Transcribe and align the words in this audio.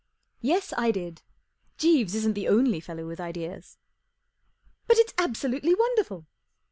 44 0.41 0.55
Yes, 0.55 0.73
I 0.79 0.89
did. 0.89 1.21
Jeeves 1.77 2.15
isn't 2.15 2.33
the 2.33 2.47
only 2.47 2.79
fellow 2.79 3.05
with 3.05 3.19
ideas." 3.19 3.77
44 4.87 4.87
But 4.87 4.97
it's 4.97 5.13
absolutely 5.19 5.75
wonderful." 5.75 6.25